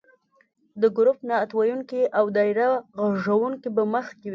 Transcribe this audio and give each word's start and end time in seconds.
د 0.81 0.83
ګروپ 0.97 1.17
نعت 1.29 1.49
ویونکي 1.53 2.01
او 2.17 2.25
دایره 2.37 2.69
غږونکې 3.23 3.69
به 3.75 3.83
مخکې 3.93 4.27
وي. 4.29 4.29